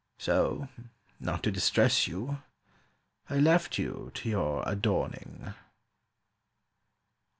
So, 0.17 0.67
not 1.19 1.43
to 1.43 1.51
distress 1.51 2.07
you, 2.07 2.41
I 3.29 3.37
left 3.37 3.77
you 3.77 4.09
to 4.15 4.29
your 4.29 4.63
adorning." 4.67 5.53